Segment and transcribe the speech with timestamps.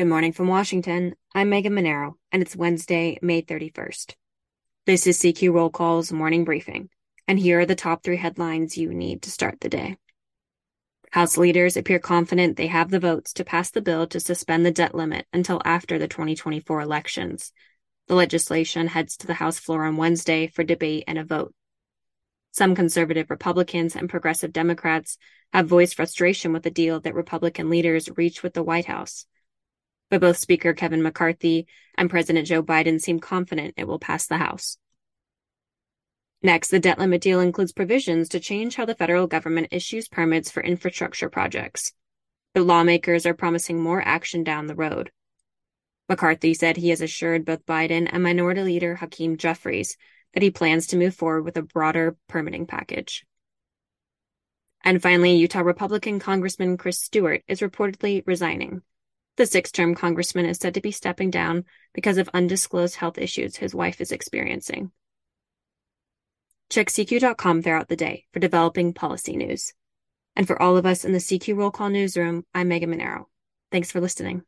[0.00, 1.14] Good morning from Washington.
[1.34, 4.14] I'm Megan Mineiro, and it's Wednesday, May 31st.
[4.86, 6.88] This is CQ Roll Call's morning briefing,
[7.28, 9.98] and here are the top three headlines you need to start the day.
[11.10, 14.70] House leaders appear confident they have the votes to pass the bill to suspend the
[14.70, 17.52] debt limit until after the 2024 elections.
[18.08, 21.52] The legislation heads to the House floor on Wednesday for debate and a vote.
[22.52, 25.18] Some conservative Republicans and progressive Democrats
[25.52, 29.26] have voiced frustration with the deal that Republican leaders reached with the White House
[30.10, 31.66] but both Speaker Kevin McCarthy
[31.96, 34.76] and President Joe Biden seem confident it will pass the House.
[36.42, 40.50] Next, the debt limit deal includes provisions to change how the federal government issues permits
[40.50, 41.92] for infrastructure projects.
[42.54, 45.12] The lawmakers are promising more action down the road.
[46.08, 49.96] McCarthy said he has assured both Biden and Minority Leader Hakeem Jeffries
[50.34, 53.24] that he plans to move forward with a broader permitting package.
[54.82, 58.82] And finally, Utah Republican Congressman Chris Stewart is reportedly resigning.
[59.40, 63.56] The six term congressman is said to be stepping down because of undisclosed health issues
[63.56, 64.92] his wife is experiencing.
[66.68, 69.72] Check CQ.com throughout the day for developing policy news.
[70.36, 73.28] And for all of us in the CQ Roll Call newsroom, I'm Megan Mineiro.
[73.72, 74.42] Thanks for listening.